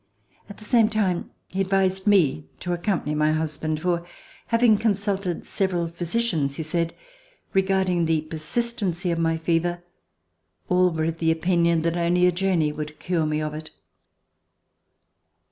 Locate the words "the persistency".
8.05-9.11